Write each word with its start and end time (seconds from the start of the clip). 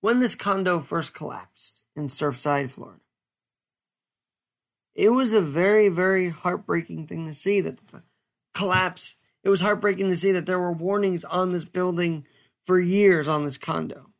when 0.00 0.20
this 0.20 0.34
condo 0.34 0.80
first 0.80 1.14
collapsed 1.14 1.82
in 1.94 2.08
Surfside, 2.08 2.70
Florida, 2.70 3.00
it 4.94 5.10
was 5.10 5.32
a 5.32 5.40
very, 5.40 5.88
very 5.88 6.28
heartbreaking 6.28 7.06
thing 7.06 7.26
to 7.26 7.34
see 7.34 7.60
that 7.60 7.78
the 7.88 8.02
collapse. 8.54 9.14
It 9.42 9.48
was 9.48 9.60
heartbreaking 9.60 10.10
to 10.10 10.16
see 10.16 10.32
that 10.32 10.44
there 10.44 10.58
were 10.58 10.72
warnings 10.72 11.24
on 11.24 11.50
this 11.50 11.64
building 11.64 12.26
for 12.64 12.78
years 12.78 13.26
on 13.26 13.44
this 13.44 13.56
condo. 13.56 14.10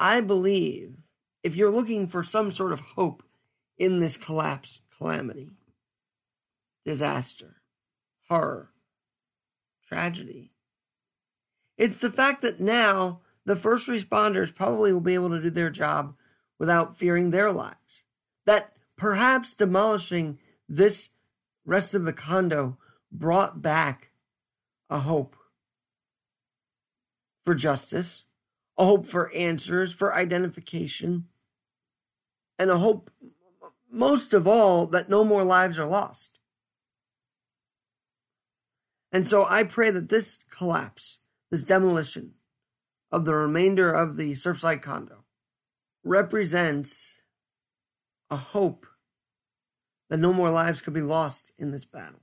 I 0.00 0.20
believe 0.22 0.96
if 1.42 1.54
you're 1.54 1.70
looking 1.70 2.08
for 2.08 2.24
some 2.24 2.50
sort 2.50 2.72
of 2.72 2.80
hope 2.80 3.22
in 3.78 4.00
this 4.00 4.16
collapse, 4.16 4.80
calamity, 4.96 5.50
disaster, 6.84 7.62
horror, 8.28 8.70
tragedy, 9.86 10.52
it's 11.76 11.98
the 11.98 12.10
fact 12.10 12.42
that 12.42 12.60
now 12.60 13.20
the 13.46 13.56
first 13.56 13.88
responders 13.88 14.54
probably 14.54 14.92
will 14.92 15.00
be 15.00 15.14
able 15.14 15.30
to 15.30 15.40
do 15.40 15.50
their 15.50 15.70
job 15.70 16.14
without 16.58 16.96
fearing 16.96 17.30
their 17.30 17.50
lives. 17.50 18.04
That 18.46 18.72
perhaps 18.96 19.54
demolishing 19.54 20.38
this 20.68 21.10
rest 21.64 21.94
of 21.94 22.04
the 22.04 22.12
condo 22.12 22.78
brought 23.10 23.62
back 23.62 24.10
a 24.88 25.00
hope 25.00 25.36
for 27.44 27.54
justice, 27.54 28.24
a 28.76 28.84
hope 28.84 29.06
for 29.06 29.32
answers, 29.32 29.92
for 29.92 30.14
identification, 30.14 31.26
and 32.58 32.70
a 32.70 32.78
hope, 32.78 33.10
most 33.90 34.34
of 34.34 34.46
all, 34.46 34.86
that 34.86 35.08
no 35.08 35.24
more 35.24 35.44
lives 35.44 35.78
are 35.78 35.86
lost. 35.86 36.38
And 39.12 39.26
so 39.26 39.44
I 39.48 39.64
pray 39.64 39.90
that 39.90 40.08
this 40.08 40.38
collapse, 40.50 41.18
this 41.50 41.64
demolition 41.64 42.34
of 43.12 43.24
the 43.24 43.34
remainder 43.34 43.92
of 43.92 44.16
the 44.16 44.32
Surfside 44.32 44.82
condo, 44.82 45.24
represents 46.04 47.16
a 48.30 48.36
hope 48.36 48.86
that 50.08 50.18
no 50.18 50.32
more 50.32 50.50
lives 50.50 50.80
could 50.80 50.94
be 50.94 51.02
lost 51.02 51.52
in 51.58 51.70
this 51.70 51.84
battle. 51.84 52.20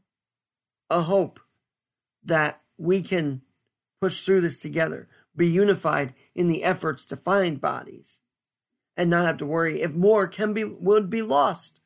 A 0.90 1.02
hope 1.02 1.40
that 2.24 2.62
we 2.78 3.02
can 3.02 3.42
push 4.00 4.24
through 4.24 4.42
this 4.42 4.60
together, 4.60 5.08
be 5.36 5.48
unified 5.48 6.14
in 6.36 6.48
the 6.48 6.64
efforts 6.64 7.06
to 7.06 7.16
find 7.16 7.60
bodies, 7.60 8.20
and 8.96 9.10
not 9.10 9.26
have 9.26 9.38
to 9.38 9.46
worry 9.46 9.82
if 9.82 9.94
more 9.94 10.28
can 10.28 10.54
be 10.54 10.64
would 10.64 11.10
be 11.10 11.22
lost. 11.22 11.80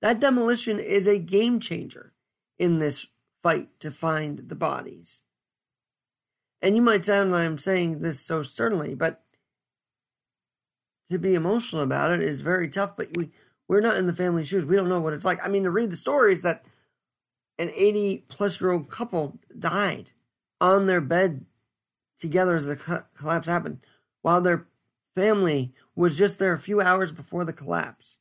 That 0.00 0.20
demolition 0.20 0.78
is 0.78 1.06
a 1.06 1.18
game 1.18 1.60
changer 1.60 2.12
in 2.58 2.78
this 2.78 3.06
fight 3.42 3.68
to 3.80 3.90
find 3.90 4.48
the 4.48 4.54
bodies. 4.54 5.22
And 6.62 6.76
you 6.76 6.82
might 6.82 7.04
sound 7.04 7.32
like 7.32 7.44
I'm 7.44 7.58
saying 7.58 8.00
this 8.00 8.20
so 8.20 8.44
sternly, 8.44 8.94
but 8.94 9.20
to 11.10 11.18
be 11.18 11.34
emotional 11.34 11.82
about 11.82 12.12
it 12.12 12.22
is 12.22 12.40
very 12.40 12.68
tough. 12.68 12.96
But 12.96 13.08
we 13.16 13.32
we're 13.66 13.80
not 13.80 13.96
in 13.96 14.06
the 14.06 14.12
family 14.12 14.44
shoes. 14.44 14.64
We 14.64 14.76
don't 14.76 14.88
know 14.88 15.00
what 15.00 15.12
it's 15.12 15.24
like. 15.24 15.44
I 15.44 15.48
mean, 15.48 15.64
to 15.64 15.70
read 15.70 15.90
the 15.90 15.96
stories 15.96 16.42
that 16.42 16.64
an 17.58 17.70
80 17.74 18.24
plus 18.28 18.60
year 18.60 18.70
old 18.70 18.88
couple 18.88 19.38
died 19.58 20.10
on 20.60 20.86
their 20.86 21.00
bed 21.00 21.44
together 22.18 22.54
as 22.54 22.66
the 22.66 23.04
collapse 23.16 23.48
happened, 23.48 23.80
while 24.22 24.40
their 24.40 24.68
family 25.16 25.74
was 25.96 26.16
just 26.16 26.38
there 26.38 26.52
a 26.52 26.58
few 26.58 26.80
hours 26.80 27.10
before 27.10 27.44
the 27.44 27.52
collapse. 27.52 28.18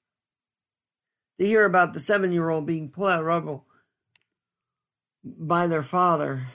To 1.39 1.45
hear 1.45 1.66
about 1.66 1.94
the 1.94 2.00
seven 2.00 2.31
year 2.31 2.50
old 2.50 2.66
being 2.66 2.89
pulled 2.89 3.09
out 3.09 3.19
of 3.19 3.25
rubble 3.25 3.66
by 5.23 5.67
their 5.67 5.84
father, 5.84 6.47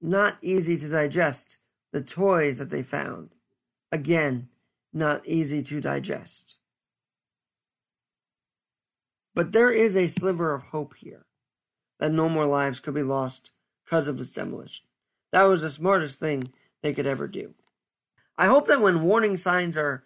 not 0.00 0.38
easy 0.42 0.76
to 0.76 0.88
digest. 0.88 1.58
The 1.92 2.02
toys 2.02 2.58
that 2.58 2.70
they 2.70 2.82
found, 2.82 3.30
again, 3.90 4.48
not 4.92 5.26
easy 5.26 5.62
to 5.62 5.80
digest. 5.80 6.56
But 9.34 9.52
there 9.52 9.70
is 9.70 9.96
a 9.96 10.08
sliver 10.08 10.54
of 10.54 10.64
hope 10.64 10.94
here 10.96 11.26
that 11.98 12.12
no 12.12 12.28
more 12.28 12.46
lives 12.46 12.80
could 12.80 12.94
be 12.94 13.02
lost 13.02 13.52
because 13.84 14.08
of 14.08 14.18
this 14.18 14.32
demolition. 14.32 14.86
That 15.32 15.44
was 15.44 15.62
the 15.62 15.70
smartest 15.70 16.20
thing 16.20 16.52
they 16.82 16.92
could 16.92 17.06
ever 17.06 17.28
do. 17.28 17.54
I 18.38 18.46
hope 18.46 18.66
that 18.66 18.80
when 18.80 19.02
warning 19.02 19.36
signs 19.36 19.76
are 19.76 20.04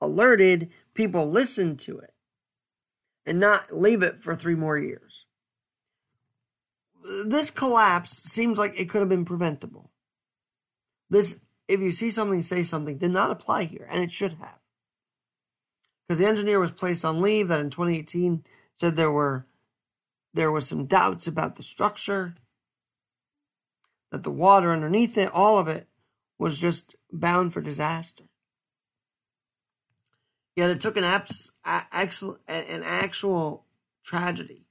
alerted, 0.00 0.70
people 0.94 1.30
listen 1.30 1.76
to 1.78 1.98
it 1.98 2.12
and 3.24 3.38
not 3.38 3.72
leave 3.72 4.02
it 4.02 4.22
for 4.22 4.34
three 4.34 4.54
more 4.54 4.76
years. 4.76 5.26
This 7.26 7.50
collapse 7.50 8.22
seems 8.30 8.58
like 8.58 8.78
it 8.78 8.88
could 8.88 9.00
have 9.00 9.08
been 9.08 9.24
preventable. 9.24 9.90
This, 11.10 11.38
if 11.68 11.80
you 11.80 11.90
see 11.90 12.10
something, 12.10 12.42
say 12.42 12.64
something, 12.64 12.98
did 12.98 13.10
not 13.10 13.30
apply 13.30 13.64
here, 13.64 13.86
and 13.90 14.02
it 14.02 14.12
should 14.12 14.34
have. 14.34 14.58
Because 16.06 16.18
the 16.18 16.26
engineer 16.26 16.60
was 16.60 16.70
placed 16.70 17.04
on 17.04 17.20
leave 17.20 17.48
that 17.48 17.60
in 17.60 17.70
2018 17.70 18.44
said 18.76 18.96
there 18.96 19.10
were 19.10 19.46
there 20.34 20.50
was 20.50 20.66
some 20.66 20.86
doubts 20.86 21.26
about 21.26 21.56
the 21.56 21.62
structure, 21.62 22.34
that 24.10 24.22
the 24.22 24.30
water 24.30 24.72
underneath 24.72 25.18
it, 25.18 25.30
all 25.32 25.58
of 25.58 25.68
it 25.68 25.88
was 26.38 26.58
just 26.58 26.96
bound 27.12 27.52
for 27.52 27.60
disaster. 27.60 28.24
Yet 30.56 30.70
it 30.70 30.80
took 30.80 30.96
an, 30.96 31.04
abs, 31.04 31.52
actual, 31.64 32.38
an 32.48 32.82
actual 32.82 33.66
tragedy 34.02 34.66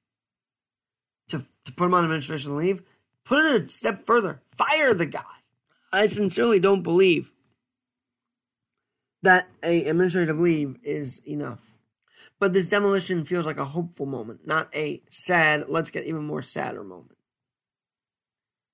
to 1.66 1.72
put 1.72 1.86
him 1.86 1.94
on 1.94 2.04
administration 2.04 2.58
leave. 2.58 2.84
Put 3.24 3.46
it 3.46 3.66
a 3.66 3.70
step 3.70 4.06
further. 4.06 4.42
Fire 4.58 4.94
the 4.94 5.06
guy. 5.06 5.24
I 5.94 6.08
sincerely 6.08 6.60
don't 6.60 6.84
believe 6.84 7.32
that 9.24 9.48
a 9.64 9.86
administrative 9.86 10.40
leave 10.40 10.78
is 10.84 11.22
enough. 11.28 11.60
But 12.40 12.54
this 12.54 12.70
demolition 12.70 13.26
feels 13.26 13.46
like 13.46 13.58
a 13.58 13.66
hopeful 13.66 14.08
moment, 14.08 14.48
not 14.48 14.76
a 14.76 15.02
sad, 15.10 15.70
let's 15.70 15.92
get 15.92 16.06
even 16.06 16.24
more 16.26 16.42
sadder 16.42 16.84
moment. 16.84 17.18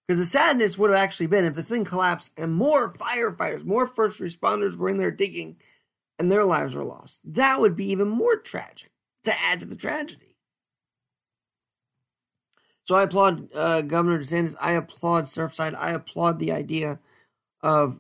Because 0.08 0.20
the 0.20 0.26
sadness 0.26 0.78
would 0.78 0.90
have 0.90 1.00
actually 1.00 1.28
been 1.28 1.44
if 1.44 1.54
this 1.54 1.68
thing 1.68 1.84
collapsed 1.84 2.32
and 2.38 2.54
more 2.54 2.94
firefighters, 2.94 3.66
more 3.66 3.86
first 3.86 4.22
responders 4.22 4.78
were 4.78 4.88
in 4.88 4.98
there 4.98 5.12
digging 5.12 5.58
and 6.18 6.32
their 6.32 6.46
lives 6.46 6.76
were 6.76 6.86
lost. 6.86 7.20
That 7.26 7.60
would 7.60 7.76
be 7.76 7.88
even 7.88 8.08
more 8.08 8.38
tragic 8.38 8.92
to 9.26 9.38
add 9.38 9.60
to 9.60 9.66
the 9.66 9.76
tragedy. 9.76 10.37
So 12.88 12.96
I 12.96 13.04
applaud 13.04 13.54
uh, 13.54 13.82
Governor 13.82 14.20
DeSantis. 14.20 14.56
I 14.62 14.74
applaud 14.74 15.26
Surfside. 15.26 15.76
I 15.76 15.92
applaud 15.92 16.40
the 16.40 16.54
idea 16.54 17.00
of 17.62 18.00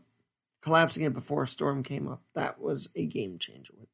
collapsing 0.61 1.03
it 1.03 1.13
before 1.13 1.43
a 1.43 1.47
storm 1.47 1.83
came 1.83 2.07
up. 2.07 2.21
That 2.35 2.61
was 2.61 2.89
a 2.95 3.05
game 3.05 3.37
changer 3.37 3.73
with 3.77 3.89